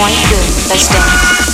[0.00, 0.16] point?
[0.30, 0.70] Good.
[0.70, 1.49] Let's dance.